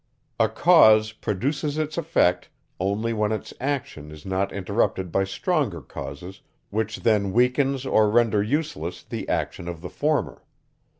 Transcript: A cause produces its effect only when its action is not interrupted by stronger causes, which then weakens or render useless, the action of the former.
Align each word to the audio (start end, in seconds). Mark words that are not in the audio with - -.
A 0.39 0.49
cause 0.49 1.11
produces 1.11 1.77
its 1.77 1.95
effect 1.95 2.49
only 2.79 3.13
when 3.13 3.31
its 3.31 3.53
action 3.61 4.09
is 4.09 4.25
not 4.25 4.51
interrupted 4.51 5.11
by 5.11 5.25
stronger 5.25 5.79
causes, 5.79 6.41
which 6.71 7.01
then 7.03 7.31
weakens 7.33 7.85
or 7.85 8.09
render 8.09 8.41
useless, 8.41 9.03
the 9.03 9.29
action 9.29 9.67
of 9.67 9.81
the 9.81 9.91
former. 9.91 10.41